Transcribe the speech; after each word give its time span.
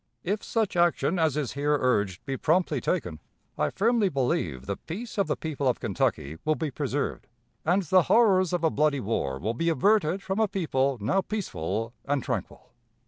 If 0.23 0.41
such 0.43 0.75
action 0.75 1.19
as 1.19 1.37
is 1.37 1.51
here 1.51 1.77
urged 1.79 2.25
be 2.25 2.35
promptly 2.35 2.81
taken, 2.81 3.19
I 3.55 3.69
firmly 3.69 4.09
believe 4.09 4.65
the 4.65 4.77
peace 4.77 5.19
of 5.19 5.27
the 5.27 5.35
people 5.35 5.67
of 5.67 5.79
Kentucky 5.79 6.39
will 6.43 6.55
be 6.55 6.71
preserved, 6.71 7.27
and 7.65 7.83
the 7.83 8.01
horrors 8.09 8.51
of 8.51 8.63
a 8.63 8.71
bloody 8.71 8.99
war 8.99 9.37
will 9.37 9.53
be 9.53 9.69
averted 9.69 10.23
from 10.23 10.39
a 10.39 10.47
people 10.47 10.97
now 10.99 11.21
peaceful 11.21 11.93
and 12.05 12.23
tranquil. 12.23 12.71